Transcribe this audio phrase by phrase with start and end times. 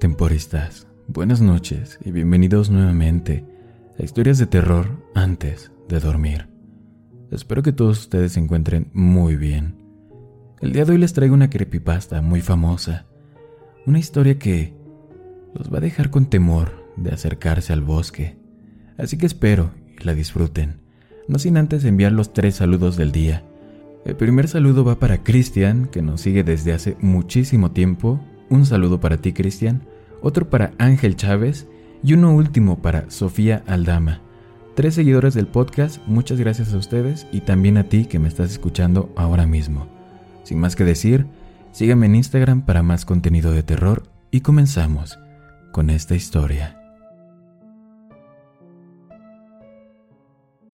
[0.00, 3.44] Temporistas, buenas noches y bienvenidos nuevamente
[3.98, 6.48] a historias de terror antes de dormir.
[7.30, 9.74] Espero que todos ustedes se encuentren muy bien.
[10.62, 13.04] El día de hoy les traigo una creepypasta muy famosa,
[13.84, 14.72] una historia que
[15.52, 18.38] los va a dejar con temor de acercarse al bosque,
[18.96, 20.80] así que espero y la disfruten,
[21.28, 23.44] no sin antes enviar los tres saludos del día.
[24.06, 28.18] El primer saludo va para Cristian, que nos sigue desde hace muchísimo tiempo.
[28.48, 29.89] Un saludo para ti, Cristian
[30.22, 31.66] otro para Ángel Chávez
[32.02, 34.20] y uno último para Sofía Aldama.
[34.74, 38.50] Tres seguidores del podcast, muchas gracias a ustedes y también a ti que me estás
[38.50, 39.86] escuchando ahora mismo.
[40.42, 41.26] Sin más que decir,
[41.72, 45.18] síganme en Instagram para más contenido de terror y comenzamos
[45.72, 46.79] con esta historia.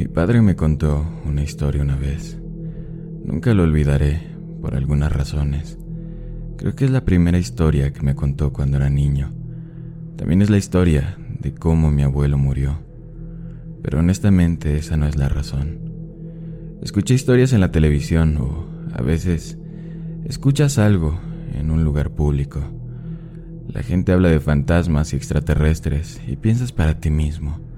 [0.00, 2.40] Mi padre me contó una historia una vez.
[3.22, 4.18] Nunca lo olvidaré
[4.62, 5.76] por algunas razones.
[6.56, 9.34] Creo que es la primera historia que me contó cuando era niño.
[10.16, 12.78] También es la historia de cómo mi abuelo murió.
[13.82, 15.80] Pero honestamente esa no es la razón.
[16.80, 19.58] Escuché historias en la televisión o a veces
[20.24, 21.20] escuchas algo
[21.52, 22.62] en un lugar público.
[23.68, 27.69] La gente habla de fantasmas y extraterrestres y piensas para ti mismo.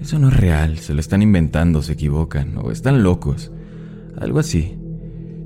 [0.00, 3.52] Eso no es real, se lo están inventando, se equivocan o están locos.
[4.18, 4.76] Algo así.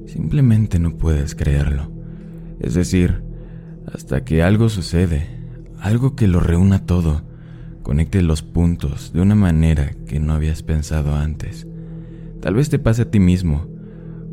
[0.07, 1.91] Simplemente no puedes creerlo.
[2.61, 3.23] Es decir,
[3.93, 5.27] hasta que algo sucede,
[5.81, 7.23] algo que lo reúna todo,
[7.83, 11.67] conecte los puntos de una manera que no habías pensado antes.
[12.41, 13.67] Tal vez te pase a ti mismo,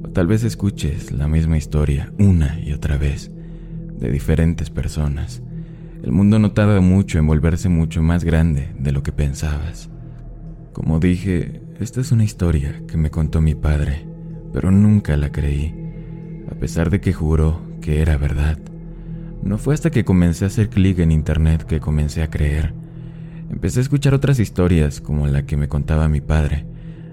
[0.03, 3.31] o tal vez escuches la misma historia una y otra vez,
[4.00, 5.41] de diferentes personas.
[6.03, 9.89] El mundo no tarda mucho en volverse mucho más grande de lo que pensabas.
[10.75, 14.06] Como dije, esta es una historia que me contó mi padre,
[14.52, 15.74] pero nunca la creí,
[16.52, 18.59] a pesar de que juró que era verdad.
[19.41, 22.74] No fue hasta que comencé a hacer clic en internet que comencé a creer.
[23.50, 26.66] Empecé a escuchar otras historias como la que me contaba mi padre.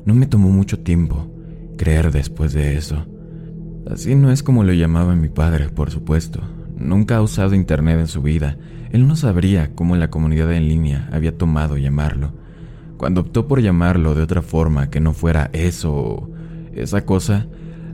[0.06, 1.32] No me tomó mucho tiempo
[1.78, 3.06] creer después de eso.
[3.88, 6.40] Así no es como lo llamaba mi padre, por supuesto.
[6.76, 8.58] Nunca ha usado internet en su vida.
[8.90, 12.41] Él no sabría cómo la comunidad en línea había tomado llamarlo.
[12.96, 16.30] Cuando optó por llamarlo de otra forma que no fuera eso o
[16.72, 17.46] esa cosa,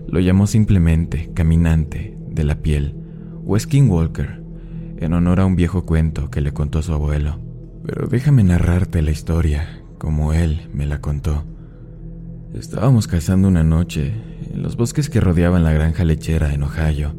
[0.06, 2.94] lo llamó simplemente caminante de la piel
[3.46, 4.42] o skinwalker,
[4.98, 7.38] en honor a un viejo cuento que le contó su abuelo.
[7.84, 11.44] Pero déjame narrarte la historia como él me la contó.
[12.54, 14.12] Estábamos cazando una noche
[14.52, 17.14] en los bosques que rodeaban la granja lechera en Ohio,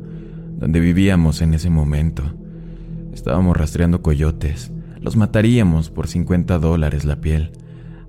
[0.57, 2.23] donde vivíamos en ese momento.
[3.13, 7.51] Estábamos rastreando coyotes, los mataríamos por 50 dólares la piel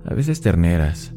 [0.05, 1.13] a veces terneras.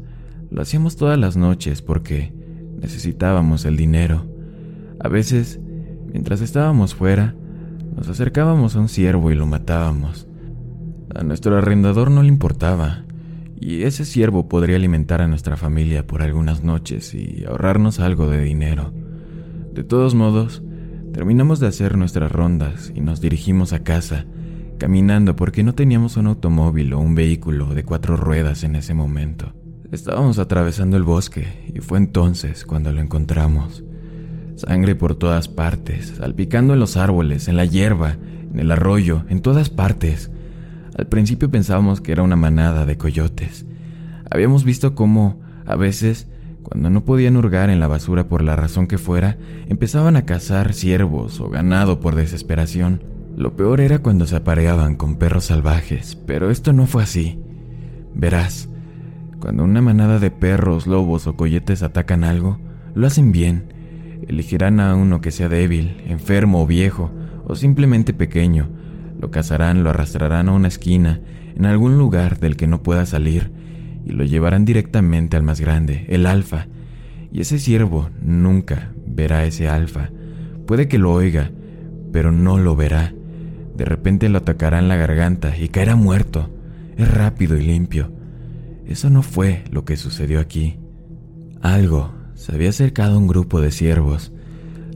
[0.50, 2.32] Lo hacíamos todas las noches porque
[2.80, 4.26] necesitábamos el dinero.
[5.00, 5.60] A veces,
[6.12, 7.34] mientras estábamos fuera,
[7.96, 10.26] nos acercábamos a un ciervo y lo matábamos.
[11.14, 13.04] A nuestro arrendador no le importaba,
[13.60, 18.42] y ese ciervo podría alimentar a nuestra familia por algunas noches y ahorrarnos algo de
[18.42, 18.92] dinero.
[19.72, 20.62] De todos modos,
[21.12, 24.26] terminamos de hacer nuestras rondas y nos dirigimos a casa,
[24.84, 29.54] caminando porque no teníamos un automóvil o un vehículo de cuatro ruedas en ese momento.
[29.90, 33.82] Estábamos atravesando el bosque y fue entonces cuando lo encontramos.
[34.56, 38.18] Sangre por todas partes, salpicando en los árboles, en la hierba,
[38.52, 40.30] en el arroyo, en todas partes.
[40.98, 43.64] Al principio pensábamos que era una manada de coyotes.
[44.30, 46.28] Habíamos visto cómo, a veces,
[46.62, 50.74] cuando no podían hurgar en la basura por la razón que fuera, empezaban a cazar
[50.74, 53.13] ciervos o ganado por desesperación.
[53.36, 57.40] Lo peor era cuando se apareaban con perros salvajes, pero esto no fue así.
[58.14, 58.68] Verás,
[59.40, 62.60] cuando una manada de perros, lobos o coyetes atacan algo,
[62.94, 63.74] lo hacen bien.
[64.28, 67.10] Elegirán a uno que sea débil, enfermo o viejo,
[67.44, 68.68] o simplemente pequeño.
[69.18, 71.20] Lo cazarán, lo arrastrarán a una esquina,
[71.56, 73.50] en algún lugar del que no pueda salir,
[74.04, 76.68] y lo llevarán directamente al más grande, el alfa.
[77.32, 80.10] Y ese ciervo nunca verá ese alfa.
[80.68, 81.50] Puede que lo oiga,
[82.12, 83.12] pero no lo verá
[83.76, 86.48] de repente lo atacará en la garganta y caerá muerto.
[86.96, 88.10] Es rápido y limpio.
[88.86, 90.78] Eso no fue lo que sucedió aquí.
[91.60, 94.32] Algo se había acercado un grupo de ciervos.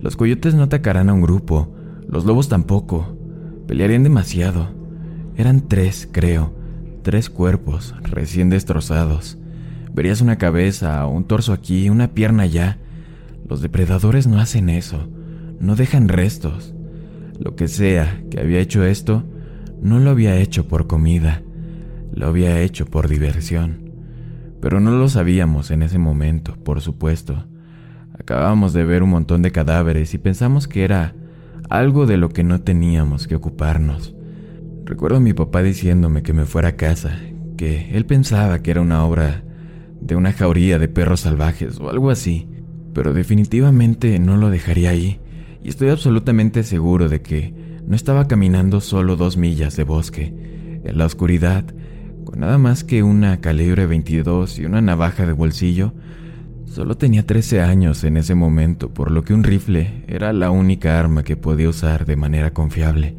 [0.01, 1.75] Los coyotes no atacarán a un grupo,
[2.07, 3.19] Los lobos tampoco.
[3.67, 4.71] Pelearían demasiado.
[5.37, 6.55] Eran tres, creo.
[7.03, 9.37] Tres cuerpos, recién destrozados.
[9.93, 12.79] Verías una cabeza, un torso aquí, una pierna allá.
[13.47, 15.09] Los depredadores no hacen eso.
[15.61, 16.75] No dejan restos.
[17.38, 19.25] Lo que sea que había hecho esto,
[19.81, 21.43] no lo había hecho por comida.
[22.12, 23.93] Lo había hecho por diversión.
[24.61, 27.46] Pero no lo sabíamos en ese momento, por supuesto.
[28.19, 31.14] Acabábamos de ver un montón de cadáveres y pensamos que era
[31.70, 34.14] algo de lo que no teníamos que ocuparnos.
[34.85, 37.19] Recuerdo a mi papá diciéndome que me fuera a casa,
[37.56, 39.44] que él pensaba que era una obra
[40.00, 42.49] de una jauría de perros salvajes o algo así,
[42.94, 45.20] pero definitivamente no lo dejaría ahí,
[45.63, 47.55] y estoy absolutamente seguro de que
[47.87, 50.35] no estaba caminando solo dos millas de bosque,
[50.85, 51.65] en la oscuridad,
[52.25, 55.95] con nada más que una calibre 22 y una navaja de bolsillo,
[56.79, 61.01] Solo tenía 13 años en ese momento, por lo que un rifle era la única
[61.01, 63.17] arma que podía usar de manera confiable.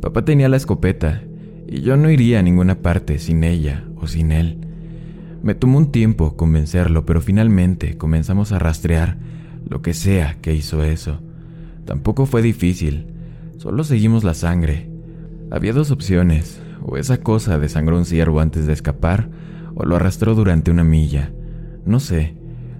[0.00, 1.22] Papá tenía la escopeta,
[1.66, 4.58] y yo no iría a ninguna parte sin ella o sin él.
[5.42, 9.16] Me tomó un tiempo convencerlo, pero finalmente comenzamos a rastrear
[9.66, 11.20] lo que sea que hizo eso.
[11.90, 13.08] Tampoco fue difícil,
[13.56, 14.88] solo seguimos la sangre.
[15.50, 19.28] Había dos opciones, o esa cosa desangró un ciervo antes de escapar,
[19.74, 21.32] o lo arrastró durante una milla.
[21.84, 22.36] No sé,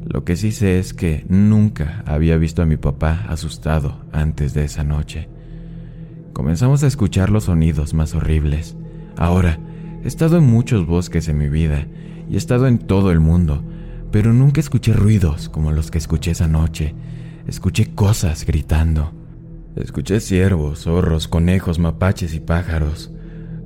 [0.07, 4.63] lo que sí sé es que nunca había visto a mi papá asustado antes de
[4.63, 5.29] esa noche.
[6.33, 8.77] Comenzamos a escuchar los sonidos más horribles.
[9.17, 9.59] Ahora,
[10.05, 11.89] he estado en muchos bosques en mi vida
[12.31, 13.65] y he estado en todo el mundo,
[14.13, 16.95] pero nunca escuché ruidos como los que escuché esa noche.
[17.47, 19.13] Escuché cosas gritando.
[19.77, 23.13] Escuché ciervos, zorros, conejos, mapaches y pájaros,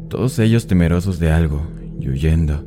[0.08, 1.66] todos ellos temerosos de algo
[1.98, 2.64] y huyendo.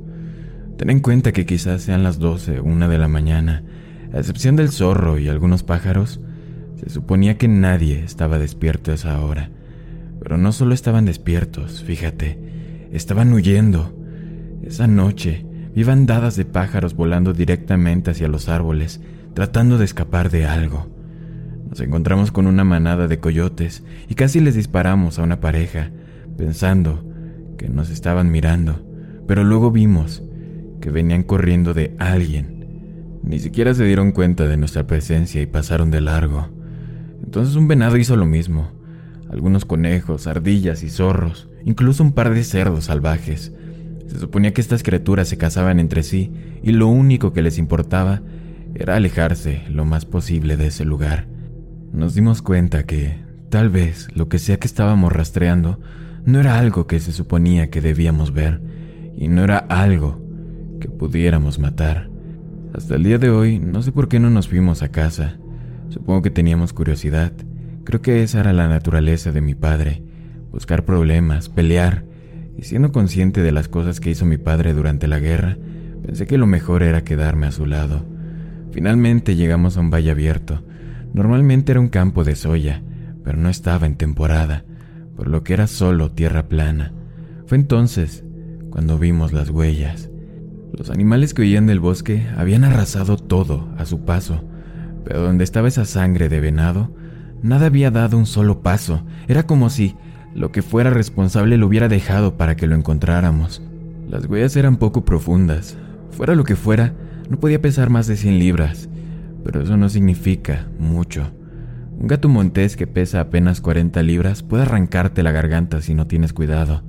[0.78, 3.64] Ten en cuenta que quizás sean las 12 o 1 de la mañana.
[4.14, 6.20] A excepción del zorro y algunos pájaros,
[6.76, 9.50] se suponía que nadie estaba despierto esa hora.
[10.20, 13.96] Pero no solo estaban despiertos, fíjate, estaban huyendo.
[14.64, 19.00] Esa noche vi bandadas de pájaros volando directamente hacia los árboles,
[19.34, 20.97] tratando de escapar de algo.
[21.70, 25.92] Nos encontramos con una manada de coyotes y casi les disparamos a una pareja,
[26.38, 27.04] pensando
[27.58, 28.86] que nos estaban mirando,
[29.28, 30.24] pero luego vimos
[30.80, 33.20] que venían corriendo de alguien.
[33.24, 36.48] Ni siquiera se dieron cuenta de nuestra presencia y pasaron de largo.
[37.24, 38.72] Entonces un venado hizo lo mismo.
[39.30, 43.52] Algunos conejos, ardillas y zorros, incluso un par de cerdos salvajes.
[44.08, 46.32] Se suponía que estas criaturas se cazaban entre sí
[46.64, 48.22] y lo único que les importaba
[48.74, 51.28] era alejarse lo más posible de ese lugar.
[51.92, 53.18] Nos dimos cuenta que,
[53.50, 55.80] tal vez, lo que sea que estábamos rastreando
[56.26, 58.62] no era algo que se suponía que debíamos ver,
[59.16, 60.22] y no era algo
[60.80, 62.10] que pudiéramos matar.
[62.74, 65.38] Hasta el día de hoy no sé por qué no nos fuimos a casa.
[65.90, 67.32] Supongo que teníamos curiosidad.
[67.86, 70.04] Creo que esa era la naturaleza de mi padre.
[70.52, 72.04] Buscar problemas, pelear.
[72.58, 75.58] Y siendo consciente de las cosas que hizo mi padre durante la guerra,
[76.06, 78.06] pensé que lo mejor era quedarme a su lado.
[78.72, 80.64] Finalmente llegamos a un valle abierto.
[81.14, 82.84] Normalmente era un campo de soya,
[83.24, 84.66] pero no estaba en temporada,
[85.16, 86.94] por lo que era solo tierra plana.
[87.46, 88.24] Fue entonces
[88.70, 90.10] cuando vimos las huellas.
[90.74, 94.44] Los animales que huían del bosque habían arrasado todo a su paso,
[95.04, 96.94] pero donde estaba esa sangre de venado,
[97.42, 99.04] nada había dado un solo paso.
[99.28, 99.96] Era como si
[100.36, 103.62] lo que fuera responsable lo hubiera dejado para que lo encontráramos.
[104.08, 105.78] Las huellas eran poco profundas.
[106.12, 106.94] Fuera lo que fuera,
[107.30, 108.90] no podía pesar más de 100 libras,
[109.48, 111.32] pero eso no significa mucho.
[111.98, 116.34] Un gato montés que pesa apenas 40 libras puede arrancarte la garganta si no tienes
[116.34, 116.84] cuidado.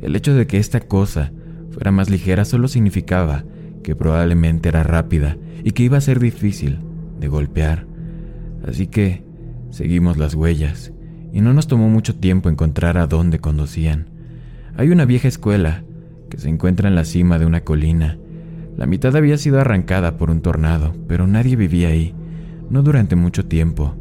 [0.00, 1.32] El hecho de que esta cosa
[1.72, 3.42] fuera más ligera solo significaba
[3.82, 6.78] que probablemente era rápida y que iba a ser difícil
[7.18, 7.88] de golpear.
[8.64, 9.24] Así que
[9.70, 10.92] seguimos las huellas
[11.32, 14.06] y no nos tomó mucho tiempo encontrar a dónde conducían.
[14.76, 15.82] Hay una vieja escuela
[16.30, 18.18] que se encuentra en la cima de una colina.
[18.78, 22.14] La mitad había sido arrancada por un tornado, pero nadie vivía ahí,
[22.70, 23.94] no durante mucho tiempo.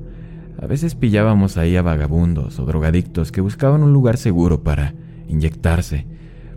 [0.62, 4.94] A veces pillábamos ahí a vagabundos o drogadictos que buscaban un lugar seguro para
[5.28, 6.08] inyectarse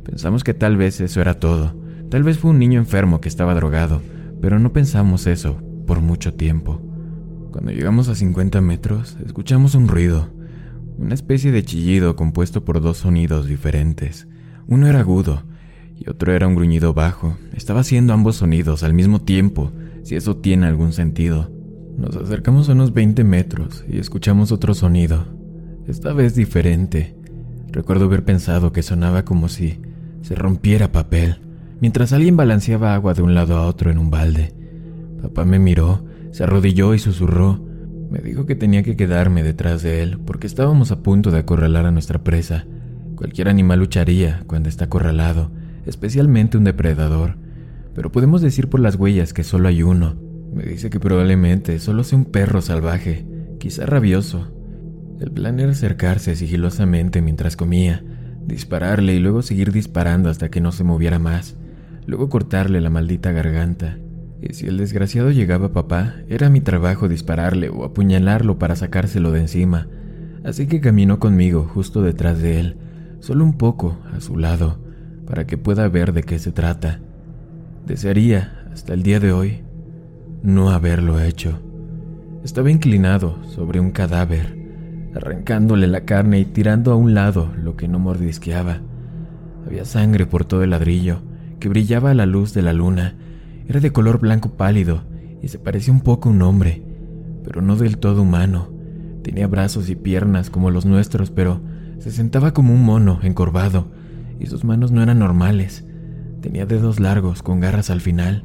[0.05, 1.75] Pensamos que tal vez eso era todo.
[2.11, 4.03] Tal vez fue un niño enfermo que estaba drogado,
[4.41, 6.81] pero no pensamos eso por mucho tiempo.
[7.53, 10.31] Cuando llegamos a 50 metros, escuchamos un ruido,
[10.99, 14.27] una especie de chillido compuesto por dos sonidos diferentes.
[14.67, 15.45] Uno era agudo
[16.01, 17.37] y otro era un gruñido bajo.
[17.55, 19.71] Estaba haciendo ambos sonidos al mismo tiempo,
[20.03, 21.51] si eso tiene algún sentido.
[21.99, 25.27] Nos acercamos a unos 20 metros y escuchamos otro sonido,
[25.87, 27.15] esta vez diferente.
[27.71, 29.79] Recuerdo haber pensado que sonaba como si
[30.23, 31.37] se rompiera papel,
[31.81, 34.55] mientras alguien balanceaba agua de un lado a otro en un balde.
[35.21, 37.61] Papá me miró, se arrodilló y susurró,
[38.11, 41.87] Me dijo que tenía que quedarme detrás de él porque estábamos a punto de acorralar
[41.87, 42.65] a nuestra presa.
[43.15, 45.53] Cualquier animal lucharía cuando está acorralado,
[45.87, 47.37] especialmente un depredador,
[47.95, 50.17] pero podemos decir por las huellas que solo hay uno.
[50.55, 53.27] Me dice que probablemente solo sea un perro salvaje,
[53.59, 54.53] quizá rabioso.
[55.21, 58.05] El plan era acercarse sigilosamente mientras comía,
[58.47, 61.57] dispararle y luego seguir disparando hasta que no se moviera más,
[62.07, 63.99] luego cortarle la maldita garganta
[64.43, 69.33] y si el desgraciado llegaba a papá, era mi trabajo dispararle o apuñalarlo para sacárselo
[69.33, 69.89] de encima.
[70.45, 72.77] Así que caminó conmigo justo detrás de él,
[73.21, 74.79] solo un poco a su lado,
[75.31, 76.99] para que pueda ver de qué se trata.
[77.87, 79.63] Desearía, hasta el día de hoy,
[80.43, 81.61] no haberlo hecho.
[82.43, 84.59] Estaba inclinado sobre un cadáver,
[85.15, 88.81] arrancándole la carne y tirando a un lado lo que no mordisqueaba.
[89.65, 91.21] Había sangre por todo el ladrillo,
[91.61, 93.15] que brillaba a la luz de la luna,
[93.69, 95.05] era de color blanco pálido
[95.41, 96.83] y se parecía un poco a un hombre,
[97.45, 98.69] pero no del todo humano.
[99.23, 101.61] Tenía brazos y piernas como los nuestros, pero
[102.01, 104.00] se sentaba como un mono encorvado
[104.41, 105.85] y sus manos no eran normales.
[106.41, 108.45] Tenía dedos largos con garras al final.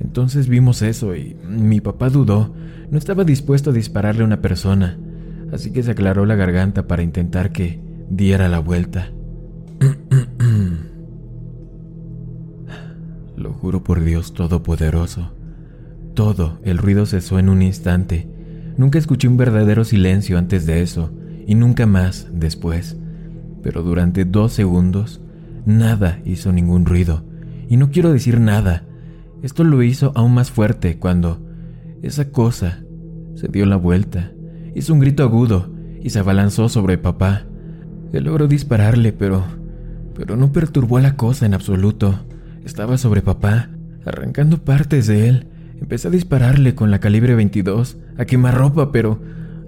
[0.00, 2.52] Entonces vimos eso y mi papá dudó.
[2.90, 4.98] No estaba dispuesto a dispararle a una persona,
[5.52, 9.10] así que se aclaró la garganta para intentar que diera la vuelta.
[13.36, 15.32] Lo juro por Dios Todopoderoso.
[16.14, 18.28] Todo el ruido cesó en un instante.
[18.76, 21.12] Nunca escuché un verdadero silencio antes de eso,
[21.46, 22.96] y nunca más después.
[23.66, 25.20] Pero durante dos segundos,
[25.64, 27.24] nada hizo ningún ruido.
[27.68, 28.84] Y no quiero decir nada.
[29.42, 31.44] Esto lo hizo aún más fuerte cuando
[32.00, 32.84] esa cosa
[33.34, 34.30] se dio la vuelta,
[34.76, 35.68] hizo un grito agudo
[36.00, 37.42] y se abalanzó sobre papá.
[38.12, 39.42] Él logró dispararle, pero...
[40.14, 42.20] pero no perturbó a la cosa en absoluto.
[42.64, 43.70] Estaba sobre papá,
[44.04, 45.48] arrancando partes de él.
[45.80, 49.20] Empecé a dispararle con la calibre 22, a quemarropa, pero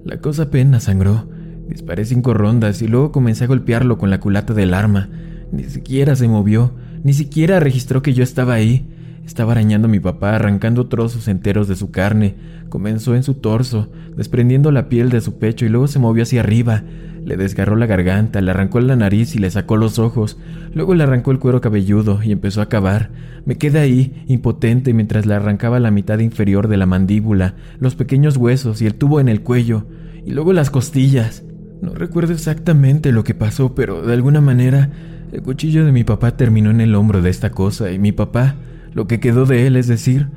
[0.04, 1.36] la cosa apenas sangró.
[1.68, 5.08] Disparé cinco rondas y luego comencé a golpearlo con la culata del arma.
[5.52, 6.72] Ni siquiera se movió,
[7.04, 8.88] ni siquiera registró que yo estaba ahí.
[9.24, 12.36] Estaba arañando a mi papá, arrancando trozos enteros de su carne.
[12.70, 16.40] Comenzó en su torso, desprendiendo la piel de su pecho y luego se movió hacia
[16.40, 16.82] arriba.
[17.24, 20.38] Le desgarró la garganta, le arrancó la nariz y le sacó los ojos.
[20.72, 23.10] Luego le arrancó el cuero cabelludo y empezó a cavar.
[23.44, 28.38] Me quedé ahí, impotente, mientras le arrancaba la mitad inferior de la mandíbula, los pequeños
[28.38, 29.86] huesos y el tubo en el cuello,
[30.24, 31.44] y luego las costillas.
[31.82, 34.90] No recuerdo exactamente lo que pasó, pero de alguna manera
[35.32, 38.56] el cuchillo de mi papá terminó en el hombro de esta cosa y mi papá,
[38.92, 40.28] lo que quedó de él, es decir,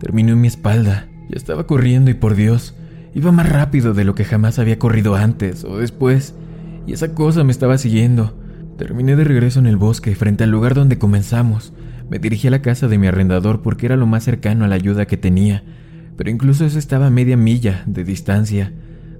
[0.00, 1.08] terminó en mi espalda.
[1.28, 2.74] Ya estaba corriendo y por Dios,
[3.16, 6.34] Iba más rápido de lo que jamás había corrido antes o después,
[6.86, 8.38] y esa cosa me estaba siguiendo.
[8.76, 11.72] Terminé de regreso en el bosque, frente al lugar donde comenzamos.
[12.10, 14.74] Me dirigí a la casa de mi arrendador porque era lo más cercano a la
[14.74, 15.64] ayuda que tenía,
[16.18, 18.74] pero incluso eso estaba a media milla de distancia.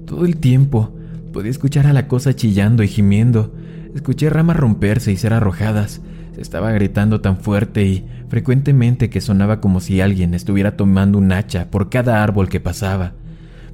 [0.04, 0.94] Todo el tiempo
[1.36, 3.54] podía escuchar a la cosa chillando y gimiendo.
[3.94, 6.00] Escuché ramas romperse y ser arrojadas.
[6.34, 11.30] Se estaba gritando tan fuerte y frecuentemente que sonaba como si alguien estuviera tomando un
[11.32, 13.12] hacha por cada árbol que pasaba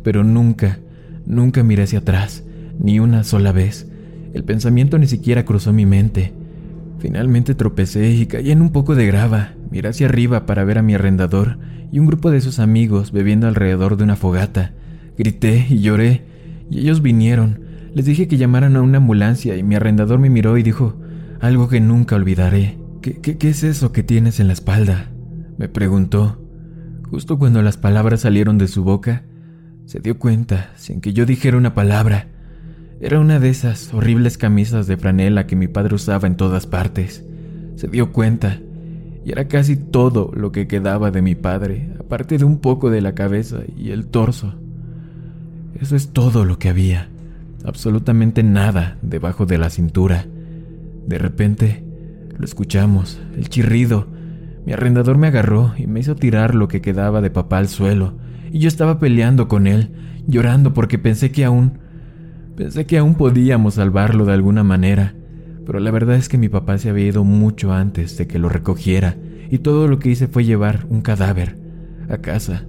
[0.03, 0.79] pero nunca,
[1.27, 2.45] nunca miré hacia atrás,
[2.79, 3.89] ni una sola vez.
[4.35, 6.33] El pensamiento ni siquiera cruzó mi mente.
[6.99, 9.53] Finalmente tropecé y caí en un poco de grava.
[9.71, 11.59] Miré hacia arriba para ver a mi arrendador
[11.91, 14.73] y un grupo de sus amigos bebiendo alrededor de una fogata.
[15.17, 16.25] Grité y lloré,
[16.73, 17.61] y ellos vinieron.
[17.95, 20.97] Les dije que llamaran a una ambulancia y mi arrendador me miró y dijo
[21.41, 22.79] algo que nunca olvidaré.
[23.03, 25.11] ¿Qué, es eso que tienes en la espalda?
[25.59, 26.39] Me preguntó.
[27.11, 29.25] Justo cuando las palabras salieron de su boca,
[29.85, 32.29] se dio cuenta, sin que yo dijera una palabra.
[33.01, 37.23] Era una de esas horribles camisas de franela que mi padre usaba en todas partes.
[37.77, 38.61] Se dio cuenta,
[39.27, 43.03] y era casi todo lo que quedaba de mi padre, aparte de un poco de
[43.03, 44.55] la cabeza y el torso.
[45.81, 47.09] Eso es todo lo que había,
[47.65, 50.27] absolutamente nada debajo de la cintura.
[51.07, 51.85] De repente,
[52.39, 54.07] lo escuchamos, el chirrido.
[54.65, 58.15] Mi arrendador me agarró y me hizo tirar lo que quedaba de papá al suelo
[58.53, 59.89] y yo estaba peleando con él,
[60.27, 61.79] llorando porque pensé que aún...
[62.55, 65.15] Pensé que aún podíamos salvarlo de alguna manera,
[65.65, 68.51] pero la verdad es que mi papá se había ido mucho antes de que lo
[68.51, 69.17] recogiera,
[69.51, 71.57] y todo lo que hice fue llevar un cadáver
[72.11, 72.67] a casa.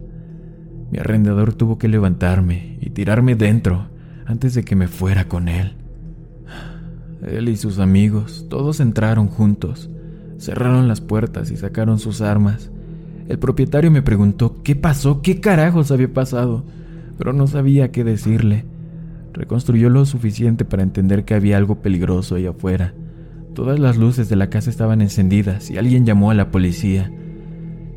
[0.94, 3.88] Mi arrendador tuvo que levantarme y tirarme dentro
[4.28, 5.74] antes de que me fuera con él.
[7.26, 9.90] Él y sus amigos, todos entraron juntos,
[10.38, 12.70] cerraron las puertas y sacaron sus armas.
[13.28, 16.64] El propietario me preguntó qué pasó, qué carajos había pasado,
[17.18, 18.64] pero no sabía qué decirle.
[19.34, 22.94] Reconstruyó lo suficiente para entender que había algo peligroso ahí afuera.
[23.56, 27.12] Todas las luces de la casa estaban encendidas y alguien llamó a la policía.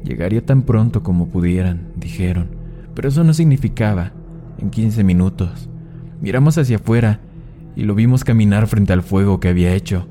[0.02, 2.55] Llegaría tan pronto como pudieran, dijeron,
[2.96, 4.12] pero eso no significaba
[4.58, 5.68] en 15 minutos.
[6.20, 7.20] Miramos hacia afuera
[7.76, 10.08] y lo vimos caminar frente al fuego que había hecho.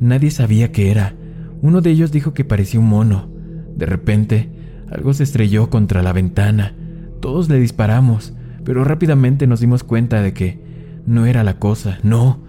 [0.00, 1.14] Nadie sabía qué era.
[1.62, 3.28] Uno de ellos dijo que parecía un mono.
[3.76, 4.50] De repente,
[4.90, 6.74] algo se estrelló contra la ventana.
[7.20, 10.60] Todos le disparamos, pero rápidamente nos dimos cuenta de que
[11.06, 12.40] no era la cosa, no,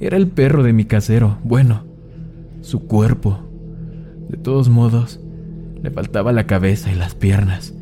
[0.00, 1.84] era el perro de mi casero, bueno,
[2.60, 3.40] su cuerpo.
[4.28, 5.18] De todos modos,
[5.82, 7.74] le faltaba la cabeza y las piernas.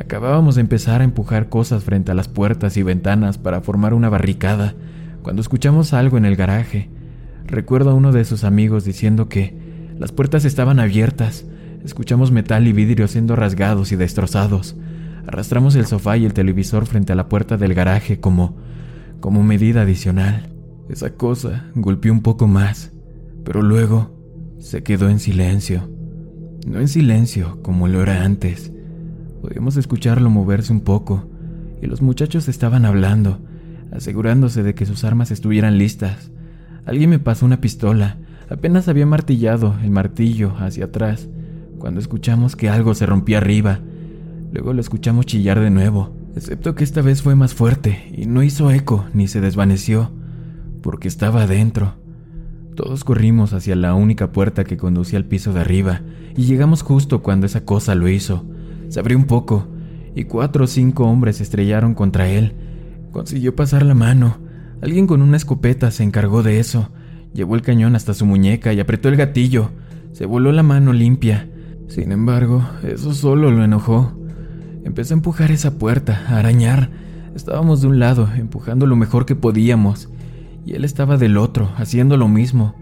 [0.00, 4.08] Acabábamos de empezar a empujar cosas frente a las puertas y ventanas para formar una
[4.08, 4.74] barricada,
[5.22, 6.90] cuando escuchamos algo en el garaje.
[7.46, 9.56] Recuerdo a uno de sus amigos diciendo que
[9.98, 11.44] las puertas estaban abiertas.
[11.84, 14.76] Escuchamos metal y vidrio siendo rasgados y destrozados.
[15.26, 18.56] Arrastramos el sofá y el televisor frente a la puerta del garaje como
[19.20, 20.48] como medida adicional.
[20.88, 22.92] Esa cosa golpeó un poco más,
[23.44, 24.14] pero luego
[24.58, 25.88] se quedó en silencio.
[26.66, 28.72] No en silencio como lo era antes.
[29.42, 31.28] Podíamos escucharlo moverse un poco,
[31.80, 33.38] y los muchachos estaban hablando,
[33.92, 36.30] asegurándose de que sus armas estuvieran listas.
[36.86, 38.18] Alguien me pasó una pistola.
[38.50, 41.28] Apenas había martillado el martillo hacia atrás,
[41.78, 43.80] cuando escuchamos que algo se rompía arriba
[44.52, 48.42] Luego lo escuchamos chillar de nuevo, excepto que esta vez fue más fuerte y no
[48.42, 50.10] hizo eco ni se desvaneció,
[50.82, 51.94] porque estaba adentro.
[52.74, 56.00] Todos corrimos hacia la única puerta que conducía al piso de arriba
[56.34, 58.46] y llegamos justo cuando esa cosa lo hizo.
[58.88, 59.68] Se abrió un poco
[60.14, 62.54] y cuatro o cinco hombres estrellaron contra él.
[63.12, 64.38] Consiguió pasar la mano.
[64.82, 66.90] Alguien con una escopeta se encargó de eso.
[67.34, 69.70] Llevó el cañón hasta su muñeca y apretó el gatillo.
[70.12, 71.48] Se voló la mano limpia.
[71.88, 74.12] Sin embargo, eso solo lo enojó.
[74.84, 76.90] Empecé a empujar esa puerta, a arañar.
[77.34, 80.08] Estábamos de un lado, empujando lo mejor que podíamos,
[80.64, 82.74] y él estaba del otro, haciendo lo mismo.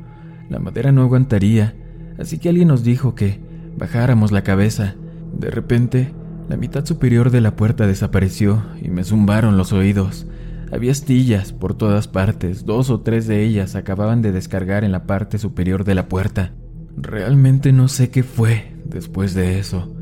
[0.49, 1.75] La madera no aguantaría,
[2.19, 3.41] así que alguien nos dijo que
[3.77, 4.95] bajáramos la cabeza.
[5.33, 6.13] De repente,
[6.49, 10.27] la mitad superior de la puerta desapareció y me zumbaron los oídos.
[10.73, 15.07] Había astillas por todas partes, dos o tres de ellas acababan de descargar en la
[15.07, 16.53] parte superior de la puerta.
[16.97, 19.93] Realmente no sé qué fue después de eso.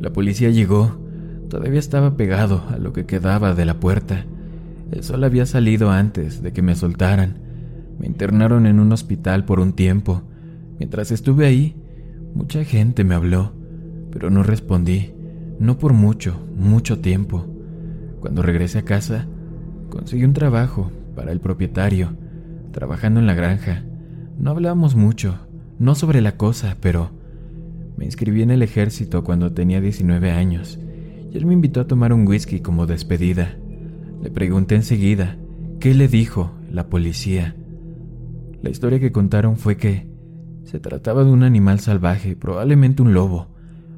[0.00, 1.04] La policía llegó
[1.54, 4.26] Todavía estaba pegado a lo que quedaba de la puerta.
[4.90, 7.38] El sol había salido antes de que me soltaran.
[7.98, 10.22] Me internaron en un hospital por un tiempo.
[10.80, 11.76] Mientras estuve ahí,
[12.34, 13.52] mucha gente me habló,
[14.14, 15.12] pero no respondí,
[15.58, 17.46] no por mucho, mucho tiempo.
[18.20, 19.26] Cuando regresé a casa,
[19.90, 22.16] conseguí un trabajo para el propietario,
[22.70, 23.84] trabajando en la granja.
[24.38, 25.40] No hablábamos mucho,
[25.80, 27.10] no sobre la cosa, pero
[27.96, 30.78] me inscribí en el ejército cuando tenía 19 años
[31.32, 33.56] y él me invitó a tomar un whisky como despedida.
[34.22, 35.36] Le pregunté enseguida,
[35.80, 37.56] ¿qué le dijo la policía?
[38.62, 40.08] La historia que contaron fue que
[40.62, 43.53] se trataba de un animal salvaje, probablemente un lobo,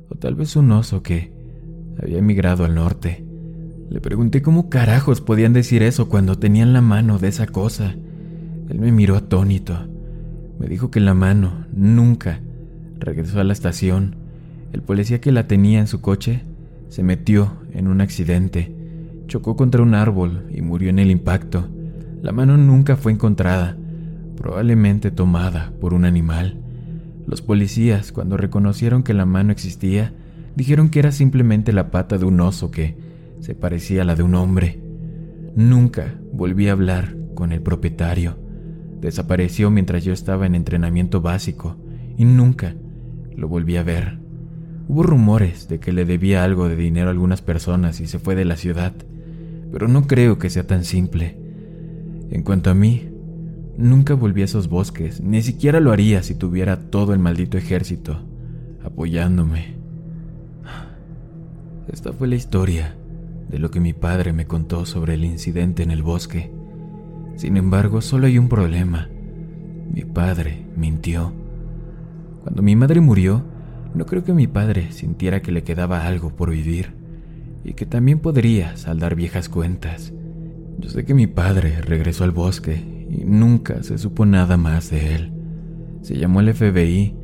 [0.09, 1.33] o tal vez un oso que
[2.01, 3.25] había emigrado al norte.
[3.88, 7.95] Le pregunté cómo carajos podían decir eso cuando tenían la mano de esa cosa.
[8.69, 9.79] Él me miró atónito.
[10.59, 12.40] Me dijo que la mano nunca
[12.99, 14.16] regresó a la estación.
[14.73, 16.42] El policía que la tenía en su coche
[16.88, 18.75] se metió en un accidente,
[19.27, 21.69] chocó contra un árbol y murió en el impacto.
[22.23, 23.77] La mano nunca fue encontrada,
[24.37, 26.59] probablemente tomada por un animal.
[27.27, 30.12] Los policías, cuando reconocieron que la mano existía,
[30.55, 32.97] dijeron que era simplemente la pata de un oso que
[33.41, 34.81] se parecía a la de un hombre.
[35.57, 38.39] Nunca volví a hablar con el propietario.
[39.01, 41.77] Desapareció mientras yo estaba en entrenamiento básico
[42.17, 42.75] y nunca
[43.35, 44.19] lo volví a ver.
[44.89, 48.37] Hubo rumores de que le debía algo de dinero a algunas personas y se fue
[48.37, 48.93] de la ciudad,
[49.73, 51.37] pero no creo que sea tan simple.
[52.31, 53.09] En cuanto a mí,
[53.79, 58.21] nunca volví a esos bosques, ni siquiera lo haría si tuviera todo el maldito ejército
[58.87, 59.75] apoyándome.
[61.93, 62.97] Esta fue la historia
[63.49, 66.51] de lo que mi padre me contó sobre el incidente en el bosque.
[67.37, 69.09] Sin embargo, solo hay un problema.
[69.93, 71.33] Mi padre mintió.
[72.43, 73.45] Cuando mi madre murió,
[73.95, 76.95] no creo que mi padre sintiera que le quedaba algo por vivir
[77.65, 80.12] y que también podría saldar viejas cuentas.
[80.79, 85.14] Yo sé que mi padre regresó al bosque y nunca se supo nada más de
[85.14, 85.33] él.
[86.03, 87.14] Se llamó al FBI,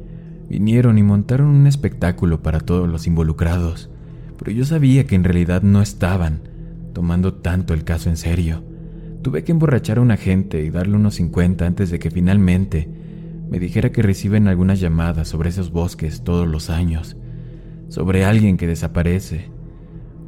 [0.48, 3.90] vinieron y montaron un espectáculo para todos los involucrados,
[4.38, 6.48] pero yo sabía que en realidad no estaban
[6.92, 8.62] tomando tanto el caso en serio.
[9.22, 12.88] Tuve que emborrachar a un agente y darle unos 50 antes de que finalmente
[13.48, 17.16] me dijera que reciben algunas llamadas sobre esos bosques todos los años,
[17.88, 19.50] sobre alguien que desaparece,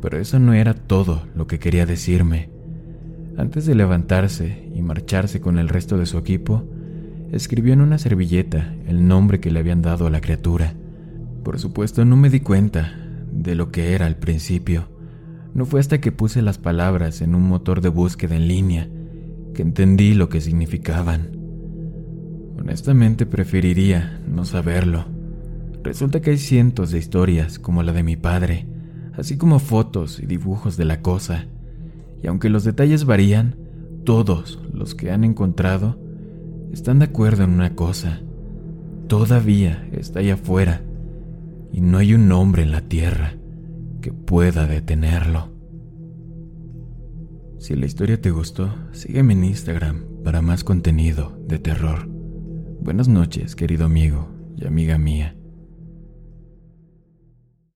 [0.01, 2.54] pero eso no era todo lo que quería decirme.
[3.37, 6.65] Antes de levantarse y marcharse con el resto de su equipo,
[7.33, 10.75] escribió en una servilleta el nombre que le habían dado a la criatura.
[11.43, 12.95] Por supuesto, no me di cuenta
[13.33, 14.89] de lo que era al principio.
[15.53, 18.89] No fue hasta que puse las palabras en un motor de búsqueda en línea
[19.53, 21.31] que entendí lo que significaban.
[22.59, 25.07] Honestamente preferiría no saberlo.
[25.83, 28.67] Resulta que hay cientos de historias como la de mi padre,
[29.17, 31.47] así como fotos y dibujos de la cosa.
[32.25, 33.55] Y aunque los detalles varían,
[34.07, 35.99] todos los que han encontrado
[36.73, 38.23] están de acuerdo en una cosa.
[39.09, 40.81] Todavía está allá afuera
[41.71, 43.35] y no hay un hombre en la tierra
[44.01, 45.53] que pueda detenerlo.
[47.59, 52.09] Si la historia te gustó, sígueme en Instagram para más contenido de terror.
[52.81, 55.37] Buenas noches, querido amigo y amiga mía.